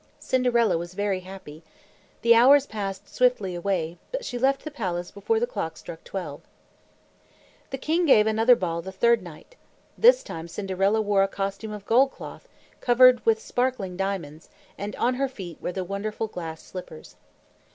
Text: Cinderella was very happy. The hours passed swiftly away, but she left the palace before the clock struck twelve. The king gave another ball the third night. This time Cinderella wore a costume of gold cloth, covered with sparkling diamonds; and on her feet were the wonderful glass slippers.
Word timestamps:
Cinderella 0.19 0.79
was 0.79 0.95
very 0.95 1.19
happy. 1.19 1.61
The 2.23 2.33
hours 2.33 2.65
passed 2.65 3.07
swiftly 3.07 3.53
away, 3.53 3.99
but 4.11 4.25
she 4.25 4.39
left 4.39 4.63
the 4.63 4.71
palace 4.71 5.11
before 5.11 5.39
the 5.39 5.45
clock 5.45 5.77
struck 5.77 6.03
twelve. 6.03 6.41
The 7.69 7.77
king 7.77 8.07
gave 8.07 8.25
another 8.25 8.55
ball 8.55 8.81
the 8.81 8.91
third 8.91 9.21
night. 9.21 9.57
This 9.99 10.23
time 10.23 10.47
Cinderella 10.47 11.01
wore 11.03 11.21
a 11.21 11.27
costume 11.27 11.71
of 11.71 11.85
gold 11.85 12.09
cloth, 12.09 12.47
covered 12.79 13.23
with 13.27 13.39
sparkling 13.39 13.95
diamonds; 13.95 14.49
and 14.75 14.95
on 14.95 15.13
her 15.13 15.27
feet 15.27 15.61
were 15.61 15.71
the 15.71 15.83
wonderful 15.83 16.25
glass 16.25 16.63
slippers. 16.63 17.15